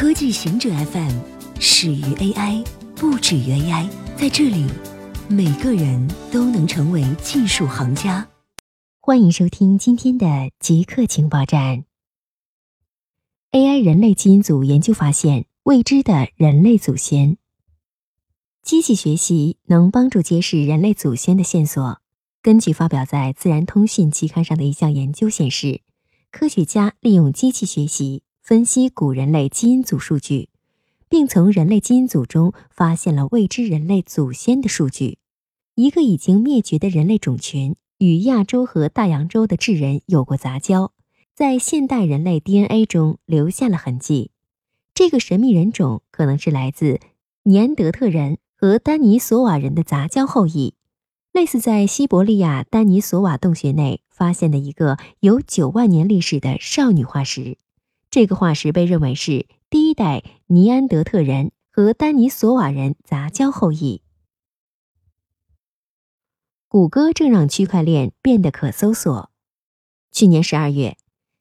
[0.00, 1.10] 科技行者 FM
[1.58, 2.64] 始于 AI，
[2.94, 3.90] 不止于 AI。
[4.16, 4.64] 在这里，
[5.28, 8.28] 每个人都能成为技术行家。
[9.00, 11.82] 欢迎收听今天的极客情报站。
[13.50, 17.36] AI 人类基因组研究发现未知的人类祖先。
[18.62, 22.00] 机器学习能帮助揭示人类祖先的线索。
[22.40, 25.80] 根据发表在《自然通讯》期刊上的一项研究显示，
[26.30, 28.22] 科学家利用机器学习。
[28.48, 30.48] 分析古人类基因组数据，
[31.10, 35.18] 并从人类基因组中发现了未知人类祖先的数据。
[35.74, 40.92] 一个已经灭绝的人类种群与亚洲和大洋洲的智人有过杂交，
[41.34, 44.30] 在现代人类 DNA 中留下了痕迹。
[44.94, 47.00] 这个神秘人种可能是来自
[47.42, 50.72] 尼安德特人和丹尼索瓦人的杂交后裔，
[51.32, 57.58] 类似在西伯利亚丹尼索瓦洞穴内发现的一个有九万年历史的少女化石。
[58.10, 64.02] 这个化石被认为是第一代尼安德特人和丹尼索瓦人杂交后裔。
[66.68, 69.30] 谷歌正让区块链变得可搜索。
[70.10, 70.96] 去年十二月，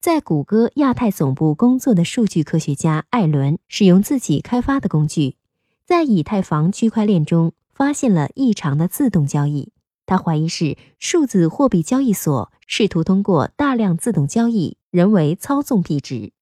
[0.00, 5.36] 在谷歌亚太总部工作的数据科学家艾伦使用自己开发的工具，
[5.84, 9.72] 在以太坊区块链中发现了异常的自动交易。
[10.06, 16.32] 他怀疑是数字货币交易所试图通过大量自动交易人为操纵币值。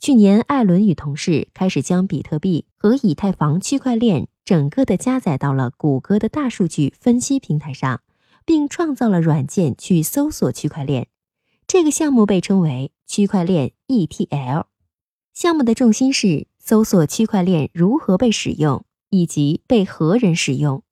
[0.00, 8.00] 去年，艾伦与同事开始将比特币和以太坊区块链整个的加载到了谷歌的大数据分析平台上，
[8.44, 11.08] 并创造了软件去搜索区块链。
[11.66, 14.66] 这个项目被称为区块链 ETL。
[15.34, 20.82] 项目的重心是搜索区块链如何被使用以及被何人使用。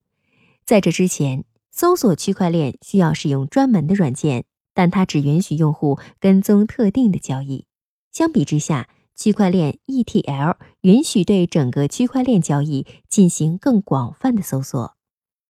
[0.65, 7.67] 在这之前，搜索区块链需要使用专门的软件，但它只允许用户跟踪特定的交易。
[8.11, 14.95] 相比之下，区块链 ETL 允许对整个区块链交易进行更广泛的搜索。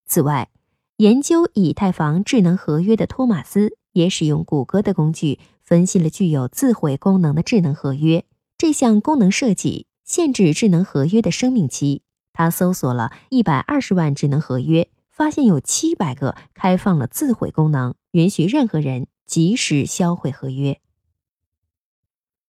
[0.07, 0.49] 此外，
[0.95, 8.23] 研究以太坊智能合约的托马斯也使用谷歌的工具分析了具有自毁功能的智能合约。
[8.57, 12.01] 这项功能设计限制智能合约的生命期。
[12.31, 20.79] 他搜索了一百二十万智能合约，发现有七百个开放了自毁功能，允许任何人及时销毁合约。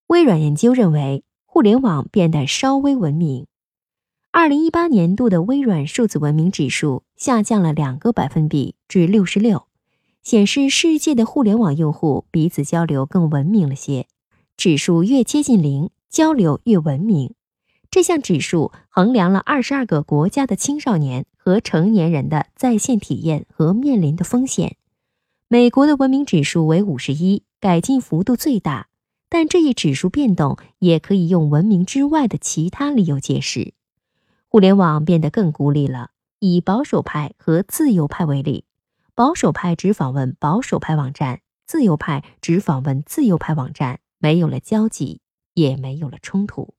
[0.08, 3.46] 微软研究认为，互联网变得稍微文明。
[4.30, 9.66] 二零一八年度的微软数字文明指数下降了两个百分比至六十六，
[10.22, 14.06] 显示世界的互联网用户彼此交流更文明了些。
[14.56, 17.34] 指数越接近零，交流越文明。
[17.90, 24.76] 这项指数衡量了二十二个国家的青少年和成年人的在线体验和面临的风险。
[25.48, 28.88] 美国的文明指数为五十一，改进幅度最大。
[29.28, 33.74] 但这一指数变动也可以用文明之外的其他理由解释。
[34.48, 36.10] 互联网变得更孤立了。
[36.40, 38.64] 以保守派和自由派为例，
[39.16, 45.20] 保守派只访问保守派网站，自由派只访问自由派网站，没有了交集，
[45.54, 46.74] 也没有了冲突。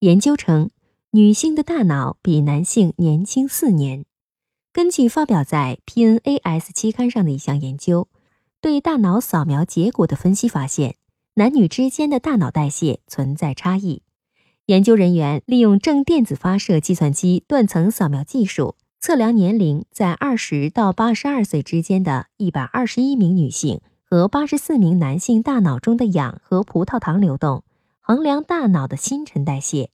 [0.00, 0.72] 研究称，
[1.12, 4.04] 女性的大脑比男性年轻四年。
[4.72, 8.08] 根据发表在 PNAS 期刊上的一项研究。
[8.62, 10.96] 对大脑扫描结果的分析发现，
[11.36, 14.02] 男女之间的大脑代谢存在差异。
[14.66, 27.64] 研究人员利用正电子发射计算机断层扫描技术，测量年龄在二十到八十二岁之间的一百二十一名女性和八十四名男性大脑中的氧和葡萄糖流动，
[28.00, 29.88] 衡量大脑的新陈代谢，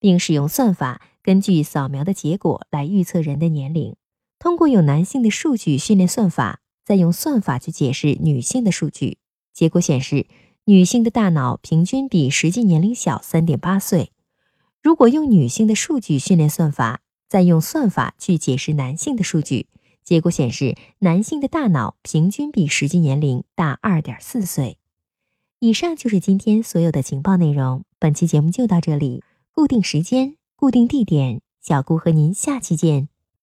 [0.00, 3.94] 并使用算法根据扫描的结果来预测人的年龄。
[4.40, 6.58] 通过有男性的数据训练算法。
[6.88, 9.18] 再用算法去解释女性的数据，
[9.52, 10.26] 结果显示，
[10.64, 14.10] 女性的大脑平均比实际年龄小三点八岁。
[14.82, 19.66] 如果用女性的数据训练算法，再用算法去解释男性的数据，
[20.02, 24.78] 结果显示，男性的大脑平均比实际年龄大二点四岁。
[25.58, 29.22] 以上就是今天所有的情报内容，本期节目就到这里。
[29.52, 33.10] 固定时间，固定地点，小姑和您下期见。